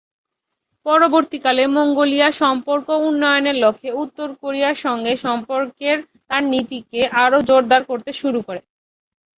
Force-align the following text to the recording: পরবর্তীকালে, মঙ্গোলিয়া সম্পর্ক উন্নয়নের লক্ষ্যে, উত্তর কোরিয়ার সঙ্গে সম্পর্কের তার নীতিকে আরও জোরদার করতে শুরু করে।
পরবর্তীকালে, 0.85 1.63
মঙ্গোলিয়া 1.75 2.29
সম্পর্ক 2.41 2.87
উন্নয়নের 3.07 3.57
লক্ষ্যে, 3.63 3.89
উত্তর 4.03 4.27
কোরিয়ার 4.41 4.77
সঙ্গে 4.85 5.13
সম্পর্কের 5.25 5.97
তার 6.29 6.43
নীতিকে 6.53 7.01
আরও 7.23 7.39
জোরদার 7.49 7.81
করতে 7.89 8.11
শুরু 8.21 8.39
করে। 8.47 8.61